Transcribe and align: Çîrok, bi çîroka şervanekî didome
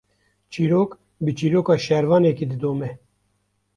Çîrok, 0.51 0.91
bi 1.23 1.31
çîroka 1.37 1.75
şervanekî 1.85 2.45
didome 2.51 2.89